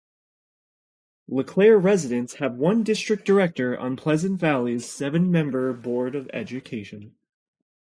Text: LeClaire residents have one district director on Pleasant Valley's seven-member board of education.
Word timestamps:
LeClaire 1.27 1.77
residents 1.77 2.33
have 2.37 2.55
one 2.55 2.81
district 2.81 3.23
director 3.23 3.77
on 3.77 3.95
Pleasant 3.95 4.39
Valley's 4.39 4.87
seven-member 4.89 5.73
board 5.73 6.15
of 6.15 6.27
education. 6.33 7.13